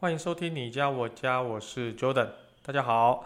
[0.00, 2.28] 欢迎收听你家我家，我是 Jordan，
[2.62, 3.24] 大家好，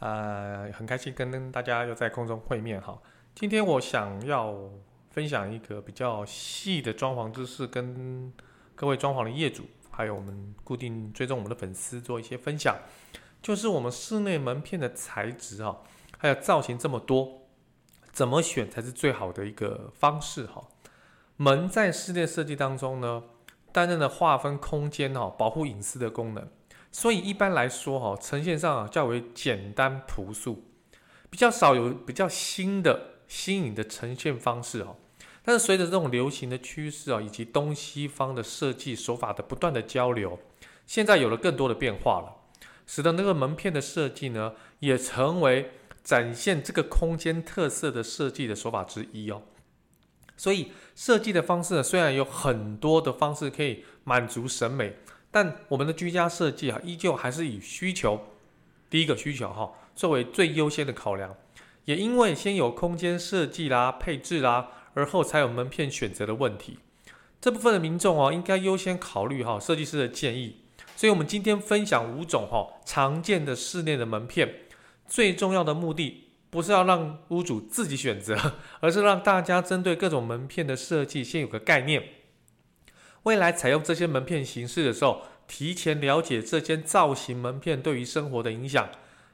[0.00, 3.00] 呃，很开心跟大家又在空中会面哈。
[3.34, 4.54] 今天我想要
[5.08, 8.30] 分享一个比较细的装潢知识，跟
[8.74, 12.76] 各位装潢的业主，还有我们固定追踪我们的粉丝做一些分享，
[13.40, 15.80] 就是我们室内门片的材质哈，
[16.18, 17.46] 还有造型这么多，
[18.12, 20.68] 怎么选才是最好的一个方式哈？
[21.38, 23.22] 门在室内设计当中呢，
[23.72, 26.48] 担任了划分空间哈、保护隐私的功能，
[26.90, 30.64] 所以一般来说哈，呈现上啊较为简单朴素，
[31.28, 34.96] 比较少有比较新的新颖的呈现方式哈。
[35.42, 40.38] 但是随着这种流行的趋势啊，以及东西方的设计手法的不断的交流，
[40.86, 42.36] 现在有了更多的变化了，
[42.86, 45.70] 使得那个门片的设计呢，也成为
[46.04, 49.42] 展现这个空间特色的设计的手法之一哦。
[50.40, 54.94] 所以设计的方式呢，虽然有很多的方式可以满足审美，
[55.30, 58.18] 但我们的居家设计啊，依旧还是以需求
[58.88, 61.36] 第一个需求哈作为最优先的考量。
[61.84, 66.78] 也因为先有空间设计啦、配置啦，而后才有门片选择的问题。
[67.38, 70.62] 这部分的民众哦，应该优先考虑哈设计师的建议。
[70.96, 74.54] 所以，我们今天分享五种哈常见的室内的门片，
[75.06, 76.29] 最重要的目的。
[76.50, 78.36] 不是要让屋主自己选择，
[78.80, 82.02] 而是让大家针对各种门片的设计先有个概念。
[83.22, 88.88] 未来采用这些门片形式的时候，提前了解这间造型门片对于生活的影响，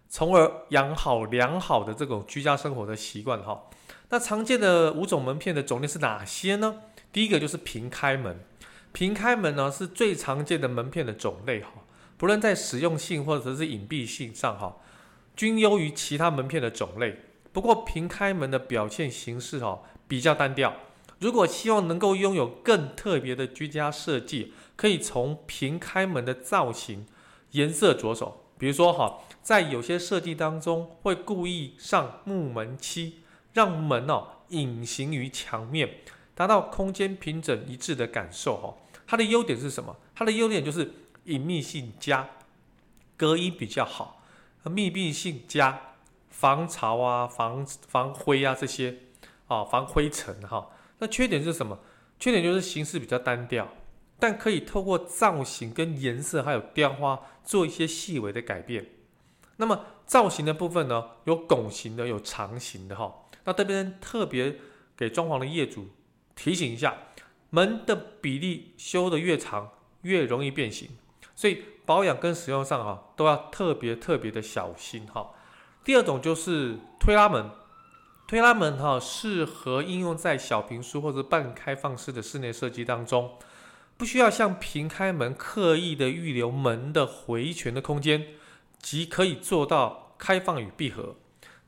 [0.09, 3.63] 从而养好良好的这种居家生活的习惯哈。
[4.11, 6.83] 那常见的五种门片的种类是哪些呢？
[7.13, 8.41] 第一个就是平开门，
[8.93, 11.71] 平开门呢是最常见的门片的种类哈，
[12.17, 14.77] 不论在实用性或者是隐蔽性上哈。
[15.37, 17.21] 均优于其他门片的种类，
[17.53, 20.75] 不过平开门的表现形式哈比较单调。
[21.19, 27.07] 如果希望能够拥有更特别的居家设计，可以从平开门的造型、
[27.53, 28.45] 颜色着手。
[28.59, 33.21] 比如说哈，在有些设计当中会故意上木门漆，
[33.53, 35.99] 让门哦隐形于墙面，
[36.35, 38.75] 达到空间平整一致的感受哈。
[39.07, 39.97] 它的优点是什么？
[40.15, 40.93] 它的优点就是
[41.25, 42.29] 隐秘性佳，
[43.17, 44.16] 隔音比较好。
[44.71, 45.81] 密闭性佳，
[46.29, 48.99] 防潮啊，防防灰啊这些
[49.47, 50.71] 啊，防灰尘哈。
[50.99, 51.79] 那缺点是什么？
[52.19, 53.69] 缺点就是形式比较单调，
[54.19, 58.87] 但可以透过造型跟颜色还有雕花做一些细微的改变。
[59.59, 63.15] 那么造型的部分呢，有拱形的，有长形的哈。
[63.45, 64.57] 那这边特别
[64.97, 65.89] 给装潢的业主
[66.35, 66.97] 提醒一下，
[67.51, 69.71] 门的比例修得越长，
[70.03, 70.89] 越容易变形。
[71.37, 75.31] 所以保养跟使用上哈都要特别特别的小心哈。
[75.85, 77.49] 第二种就是推拉门，
[78.27, 83.35] 推拉门哈适合应用在小平数或者半开放式的室内设计当中，
[83.97, 88.27] 不需要像平开门刻意的预留门的回旋的空间，
[88.81, 91.15] 即可以做到开放与闭合。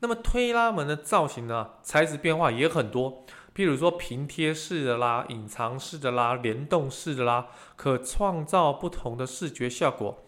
[0.00, 3.24] 那么推拉门的造型呢，材质变化也很多。
[3.58, 10.24] 譬如说平贴式的啦、隐藏式的啦、联动式的啦，可创造不同的视觉效果。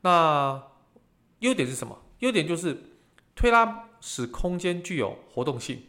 [0.00, 0.60] 那
[1.38, 2.02] 优点是什么？
[2.18, 2.76] 优点就是
[3.36, 5.84] 推拉使空间具有活动性。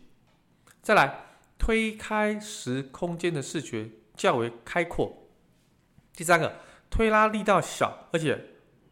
[0.84, 5.32] 再来，推开时空间的视觉较为开阔。
[6.16, 6.58] 第三个，
[6.92, 8.50] 推拉力道小，而且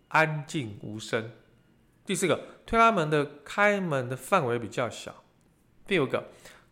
[0.07, 1.33] 安静无声。
[2.03, 5.23] 第四个，推拉门的开门的范围比较小。
[5.85, 6.29] 第五个。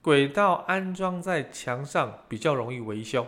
[0.09, 3.27] 轨道安装在墙上比较容易维修，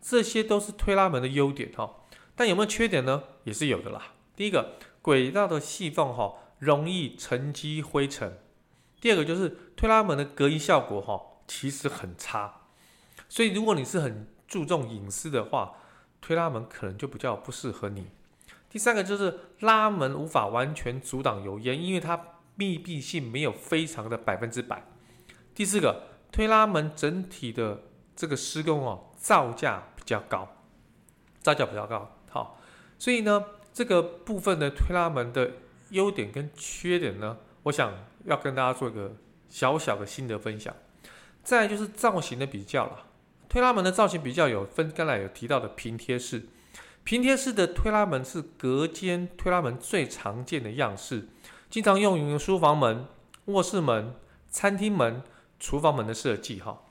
[0.00, 1.96] 这些都是推拉门的优点哈。
[2.36, 3.24] 但有没有缺点呢？
[3.42, 4.12] 也是有的啦。
[4.36, 8.38] 第一个，轨道的细缝哈容易沉积灰尘。
[9.00, 12.60] 第二个就是推拉门的隔音效果哈其实很差，
[13.28, 15.78] 所以如果你是很注重隐私的话，
[16.20, 18.06] 推拉门可能就比较不适合你。
[18.68, 22.24] 第三个就是拉门无法完全阻挡油烟，因为它
[22.54, 24.84] 密闭性没有非常的百分之百。
[25.56, 26.09] 第四个。
[26.32, 27.82] 推拉门整体的
[28.14, 30.48] 这个施工哦，造价比较高，
[31.40, 32.16] 造价比较高。
[32.30, 32.60] 好，
[32.98, 35.50] 所以呢，这个部分的推拉门的
[35.90, 37.92] 优点跟缺点呢，我想
[38.24, 39.16] 要跟大家做一个
[39.48, 40.74] 小小的心得分享。
[41.42, 43.06] 再就是造型的比较了，
[43.48, 46.46] 推拉门的造型比较有分，刚才有提到的平贴式，
[47.02, 51.28] 平贴式的推拉门是隔间推拉门最常见的样式，
[51.70, 53.06] 经常用于书房门、
[53.46, 54.14] 卧室门、
[54.50, 55.22] 餐厅门、
[55.60, 56.58] 厨房门的设计。
[56.58, 56.82] 哈，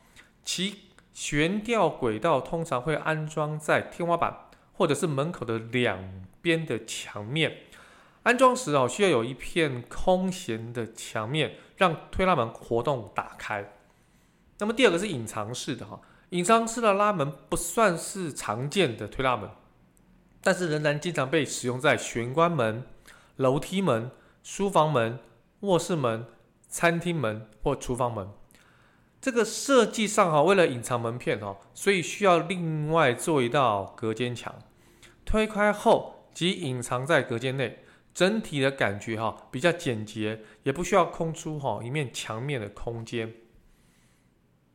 [0.46, 7.64] 其悬吊轨道通常会安装在天花板或者是门口的两边的墙面。
[8.24, 13.74] 安装时哦，需要有一片空闲的墙面，让推拉门活动打开。
[14.60, 19.50] 那么第二个是隐藏式的哈，隐藏式的拉门不算是常见的推拉门。
[20.42, 22.86] 但是仍然经常被使用在玄关门、
[23.38, 24.12] 楼梯门、
[24.44, 25.20] 书房门、
[25.62, 26.26] 卧室门、
[26.70, 28.30] 餐厅门或厨房门。
[29.22, 34.56] 这个设计上哈，为了隐藏门片哈，所以需要另外做一道隔间墙，
[35.26, 37.80] 推开后即隐藏在隔间内，
[38.14, 43.34] 整体的感觉哈比较简洁，也不需要空出哈一面墙面的空间。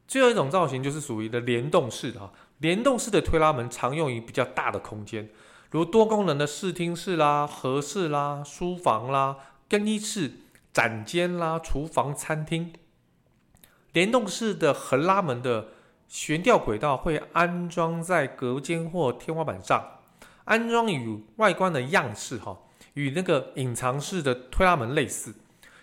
[0.07, 5.31] 最后一种造型就是属于的联动式的哈，联动式的推拉门常用于比较大的空间。
[5.71, 9.39] 如多功能的视听室啦、和室啦、书房啦、
[9.69, 10.33] 更衣室、
[10.73, 12.73] 展间啦、厨房、餐厅，
[13.95, 15.69] 联动式的横拉门的
[16.07, 20.01] 悬吊轨道会安装在隔间或天花板上，
[20.45, 22.59] 安装与外观的样式哈，
[22.93, 25.35] 与那个隐藏式的推拉门类似，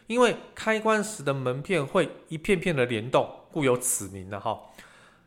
[0.06, 4.62] 因为开关时的门片会一片片的联动，故有此名的哈。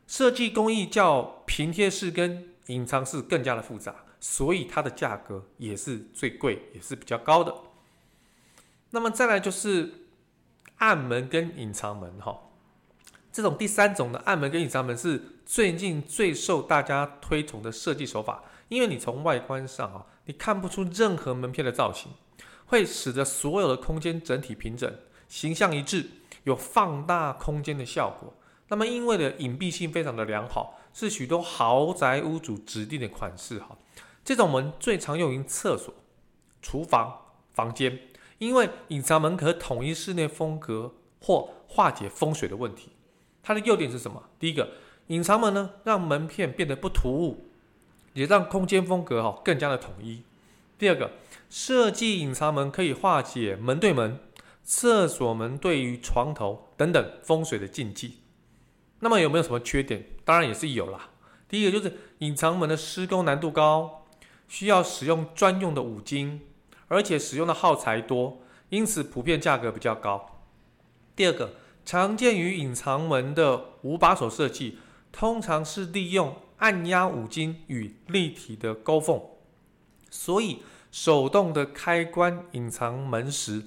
[0.07, 3.97] 设计工艺较平贴式跟隐藏式更加的复杂。
[4.27, 7.55] 所以它的价格也是最贵，也是比较高的。
[8.89, 10.07] 那么再来就是
[10.79, 12.44] 暗门跟隐藏门哈，
[13.35, 22.13] 这种第三种的暗门跟隐藏门是最近最受大家推崇的设计手法，因为你从外观上啊，你看不出任何门片的造型，
[22.67, 24.89] 会使得所有的空间整体平整、
[25.27, 26.09] 形象一致，
[26.45, 28.33] 有放大空间的效果。
[28.69, 33.77] 那么因为的隐蔽性非常的良好，是许多豪宅屋主指定的款式哈。
[34.25, 35.93] 这种门最常用于厕所、
[36.63, 37.13] 厨房、
[37.53, 37.99] 房间，
[38.39, 42.93] 因为隐藏门可统一室内风格或化解风水的问题。
[43.45, 44.25] 它的优点是什么？
[44.41, 44.71] 第一个，
[45.07, 47.47] 隐藏门呢，让门片变得不突兀，
[48.15, 50.25] 也让空间风格哈更加的统一。
[50.77, 51.13] 第二个，
[51.49, 54.19] 设计隐藏门可以化解门对门、
[54.65, 58.21] 厕所门对于床头等等风水的禁忌。
[59.01, 60.07] 那么有没有什么缺点？
[60.25, 61.11] 当然也是有啦。
[61.49, 64.01] 第一个就是隐藏门的施工难度高。
[64.47, 66.43] 需要使用专用的五金，
[66.89, 70.43] 而且使用的耗材多，因此普遍价格比较高。
[71.17, 71.55] 第二个，
[71.85, 74.79] 常见于隐藏门的五把手设计，
[75.13, 79.21] 通常是利用按压五金与立体的勾缝，
[80.11, 83.63] 所以手动的开关隐藏门时，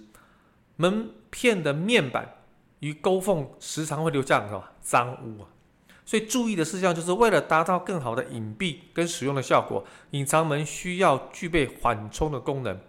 [0.77, 2.37] 门片的面板
[2.79, 5.49] 与勾缝时常会留下什么脏污啊。
[6.05, 12.79] 所以注意的事项就是为了达到更好的隐蔽跟使用的效果，隐藏门需要具备缓冲的功能，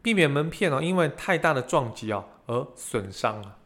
[0.00, 3.58] 避免门片哦因为太大的撞击啊而损伤了。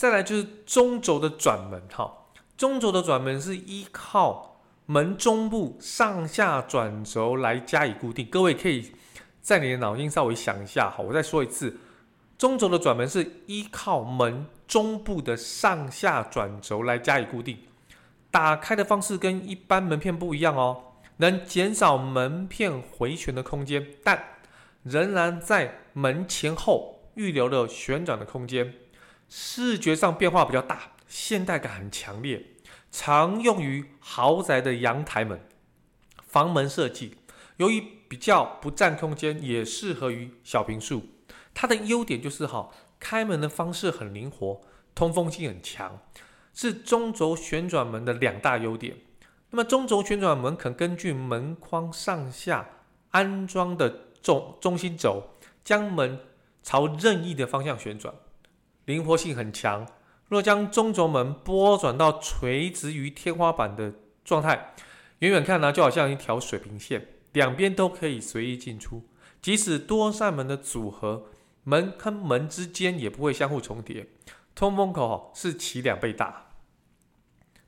[0.00, 2.10] 再来就是中轴的转门哈，
[2.56, 8.24] 中轴的转门是依靠门中部上下转轴来加以固定。
[8.24, 8.92] 各位可以
[9.42, 11.76] 在你的脑筋稍微想一下，好，我再说一次。
[12.38, 17.58] 中轴的转门是依靠门中部的上下转轴来加以固定，
[18.30, 24.24] 打开的方式跟一般门片不一样哦，能减少门片回旋的空间，但
[24.82, 28.72] 仍然在门前后预留了旋转的空间，
[29.30, 32.44] 视觉上变化比较大，现代感很强烈，
[32.90, 35.40] 常用于豪宅的阳台门、
[36.26, 37.16] 房门设计，
[37.58, 41.04] 由于比较不占空间，也适合于小平数。
[41.54, 44.60] 它的优点就是哈，开门的方式很灵活，
[44.96, 46.00] 通风性很强，
[46.52, 48.96] 是中轴旋转门的两大优点。
[49.50, 52.68] 那么中轴旋转门可根据门框上下
[53.10, 53.88] 安装的
[54.20, 55.30] 中中心轴，
[55.62, 56.18] 将门
[56.62, 58.14] 朝任意的方向旋转，
[58.90, 59.86] 灵活性很强。
[60.28, 63.94] 若将中轴门拨转到垂直于天花板的
[64.24, 64.74] 状态，
[65.20, 69.02] 远远看呢，就好像一条水平线，两边都可以随意进出，
[69.40, 71.26] 即使多扇门的组合。
[71.62, 74.08] 门跟门之间也不会相互重叠，
[74.54, 76.46] 通风口是其两倍大。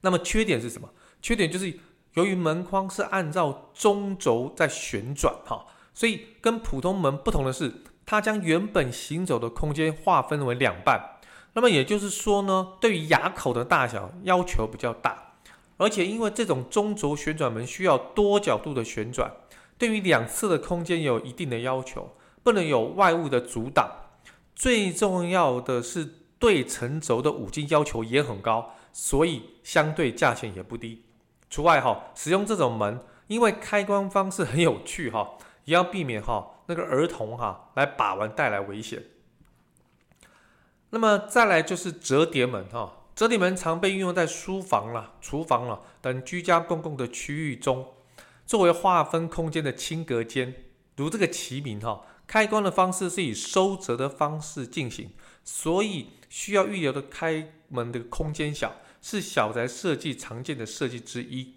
[0.00, 0.88] 那么缺点是什么？
[1.20, 1.78] 缺点就是
[2.14, 11.11] 由于门框是按照中轴在旋转哈，所以跟普通门不同的是，它将原本行走的空间划分为两半。
[11.54, 15.34] 那么也就是说呢，对于牙口的大小要求比较大，
[15.76, 19.30] 而且因为这种中轴旋转门需要多角度的旋转，
[19.76, 22.14] 对于两侧的空间有一定的要求。
[22.44, 23.88] 不能有外物的阻挡，
[24.56, 26.08] 最重要的是
[26.40, 31.04] 对承轴的五金要求也很高，所以相对价钱也不低。
[31.48, 35.34] 除外哈，使用这种门，因为开关方式很有趣哈，
[35.66, 39.00] 也要避免哈那个儿童哈来把玩带来危险。
[40.94, 47.88] 那么再来就是折叠门哈，折叠门常被运用在书房啦、厨房啦等居家公共的区域中，
[48.44, 50.54] 作为划分空间的轻隔间。
[50.96, 55.10] 如这个齐名哈，开关的方式是以收折的方式进行，
[55.42, 61.54] 所以需要预留的开门的空间小，是小宅设计常见的设计之一。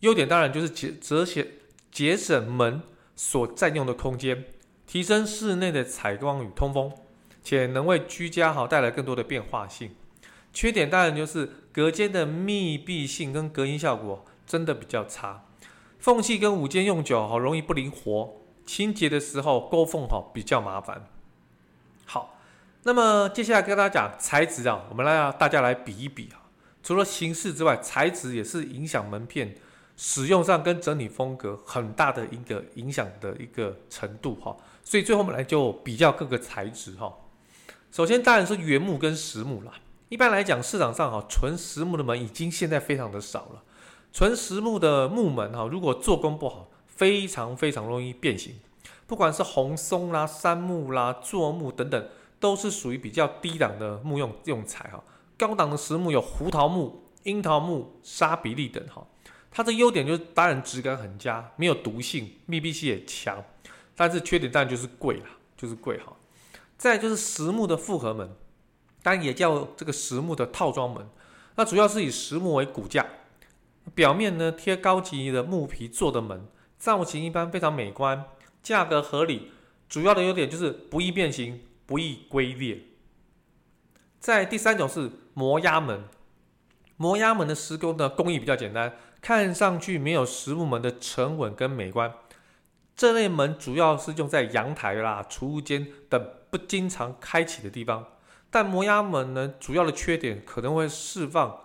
[0.00, 1.46] 优点当然就是节节省
[1.90, 2.82] 节省门
[3.14, 4.44] 所占用的空间，
[4.86, 6.92] 提升室内的采光与通风。
[7.46, 9.94] 且能为居家哈带来更多的变化性。
[10.52, 15.44] 缺点当然就是隔间的密闭性跟隔音效果真的比较差，
[16.00, 21.06] 缝隙跟五间用久好容易不灵活，清洁的时候勾缝哈比较麻烦。
[22.04, 22.36] 好，
[22.82, 26.42] 那么接下来跟大家讲材质啊，我们来大家来比一比啊。
[26.82, 29.54] 除了形式之外，材质也是影响门片
[29.96, 34.56] 使用上跟整体风格很大的一个影响的一个程度哈。
[34.82, 37.12] 所以最后我们来就比较各个材质哈。
[37.90, 39.72] 首先当然是原木跟实木啦。
[40.08, 43.62] 一般来讲，市场上哈纯实木的门已经现在非常的少了。
[44.12, 48.54] 纯实木的木门哈，如果做工不好，非常非常容易变形。
[49.06, 52.08] 不管是红松啦、杉木啦、柞木等等，
[52.40, 55.02] 都是属于比较低档的木用用材哈。
[55.36, 59.06] 高档的实木有胡桃木、樱桃木、沙比利等哈。
[59.50, 63.42] 它的优点就是当然质感很佳，没有毒性，密闭性也强。
[63.94, 65.26] 但是缺点当然就是贵了，
[65.56, 66.12] 就是贵哈。
[66.76, 68.36] 再就是实木的复合门，
[69.02, 71.08] 当然也叫这个实木的套装门。
[71.56, 73.06] 那主要是以实木为骨架，
[73.94, 76.46] 表面呢贴高级的木皮做的门，
[76.78, 78.26] 造型一般非常美观，
[78.62, 79.52] 价格合理。
[79.88, 82.80] 主要的优点就是不易变形，不易龟裂。
[84.18, 86.04] 再第三种是摩压门，
[86.96, 92.12] 摩压门的施工的工艺比较简单，看上去没有实木门的沉稳跟美观。
[92.96, 98.06] 这类门主要是用在阳台啦、储物间等不经常开启的地方，
[98.50, 101.60] 但摩压门呢，主要的缺点可能会释放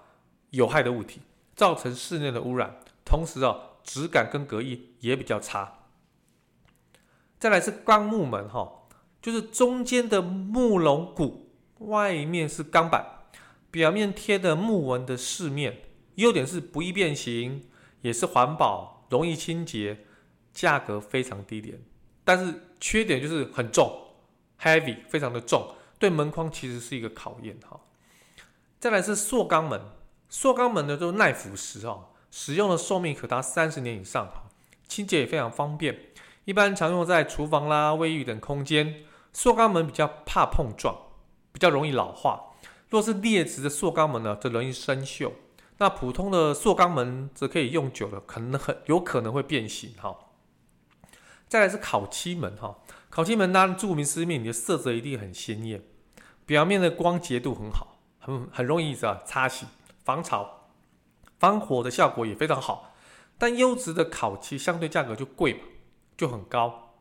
[0.49, 1.21] 有害的物体，
[1.55, 5.79] 造成室内的污染，同时啊，质感跟隔音也比较差。
[7.39, 8.87] 再来是钢木门哈，
[9.21, 13.05] 就是中间的木龙骨，外面是钢板，
[13.69, 15.81] 表面贴的木纹的饰面，
[16.15, 17.67] 优点是不易变形，
[18.01, 20.05] 也是环保，容易清洁。
[20.53, 21.79] 价格非常低廉，
[22.25, 24.00] 但是缺点就是很重
[24.61, 27.79] ，heavy，非常的重，对门框其实是一个考验哈。
[28.79, 29.81] 再来是塑钢门，
[30.29, 34.43] 塑钢门呢都是耐腐蚀哈，使用的寿命可达三十年以上哈，
[34.87, 35.99] 清洁也非常方便，
[36.45, 39.03] 一般常用在厨房啦、卫浴等空间。
[39.33, 40.93] 塑钢门比较怕碰撞，
[41.53, 42.51] 比较容易老化。
[42.89, 45.31] 若是劣质的塑钢门呢，则容易生锈。
[45.77, 50.17] 那普通的塑钢门则可以用久了，可能很有可能会变形哈。
[51.47, 52.77] 再来是烤漆门哈，
[53.11, 55.83] 烤漆门当然顾名思义，你的色泽一定很鲜艳，
[56.45, 59.65] 表面的光洁度很好，很很容易是吧擦洗，
[60.05, 60.69] 防潮、
[61.37, 62.95] 防火的效果也非常好。
[63.37, 65.59] 但优质的烤漆相对价格就贵嘛，
[66.15, 66.95] 就很高。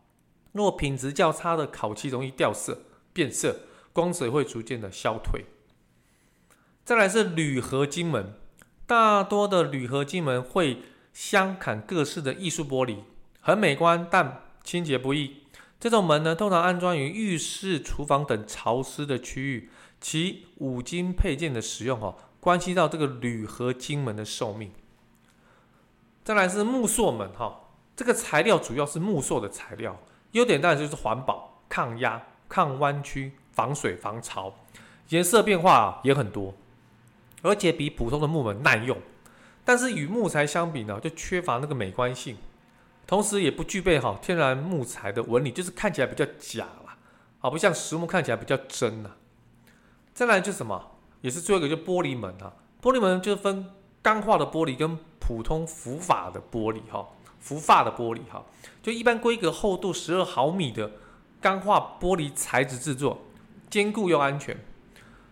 [0.51, 3.61] 若品质较差的烤漆容易掉色、变色，
[3.93, 5.45] 光泽会逐渐的消退。
[6.85, 8.35] 再来是铝合金门，
[8.85, 12.97] 大多的铝合金门会镶嵌各式的艺术玻璃。
[13.41, 15.40] 很美观，但清洁不易。
[15.81, 19.71] 这种门呢，通常安装于浴室、厨房等潮湿的区域。
[19.99, 24.71] 其五金配件的使用，哦，关系到这个铝合金门的寿命。
[26.25, 27.61] 再来是木塑门，哈，
[27.95, 30.01] 这个材料主要是木塑的材料，
[30.33, 34.55] 优点当然就是环保、抗压、抗弯曲、防水、防潮，
[35.11, 36.55] 颜色变化也很多，
[37.43, 38.97] 而且比普通的木门耐用。
[39.67, 42.39] 但是与木材相比呢，就缺乏那个美观性。
[43.11, 46.97] 同时也不具备哈天然木材的纹理，就是看起来比较假了，
[47.41, 49.11] 好不像实木看起来比较真呐。
[50.15, 53.69] 再来就是什么，也是最后一个就玻璃门啊，玻璃门就是分
[54.01, 57.05] 钢化的玻璃跟普通浮法的玻璃哈，
[57.41, 58.45] 浮法的玻璃哈，
[58.81, 60.93] 就一般规格厚度十二毫米的
[61.41, 63.23] 钢化玻璃材质制作，
[63.69, 64.57] 坚固又安全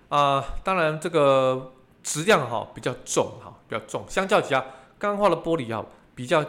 [0.08, 0.44] 啊。
[0.64, 4.66] 当然这个质量哈比较重哈，比较重，相较其他
[4.98, 6.44] 钢化的玻璃哈比较。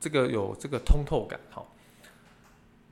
[0.00, 1.64] 这个有这个通透感哈。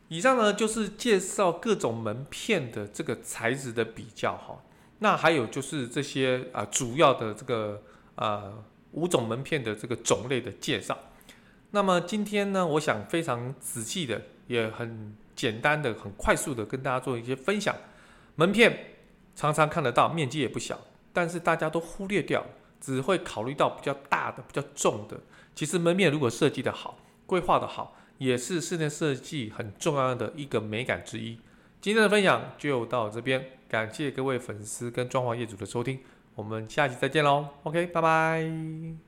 [0.08, 4.62] 以上呢就是介绍各种门片的这个材质的比较哈。
[5.00, 7.82] 那还有就是这些啊主要的这个
[8.14, 8.52] 啊
[8.92, 10.96] 五种门片的这个种类的介绍。
[11.70, 17.76] 那么今天呢，我想非常仔细的，也很简单的、很快速的跟大家做一些分享。
[18.36, 18.96] 门片
[19.36, 20.80] 常常看得到，面积也不小，
[21.12, 22.44] 但是大家都忽略掉，
[22.80, 25.20] 只会考虑到比较大的、比较重的。
[25.58, 26.96] 其实门面如果设计的好，
[27.26, 31.36] 规划的好，也是室内设计很重要的一个美感之一。
[31.80, 35.98] 今天的分享就到这边，感谢各位粉丝跟装潢业主的收听，
[36.36, 37.48] 我们下期再见喽。
[37.64, 39.07] OK，拜拜。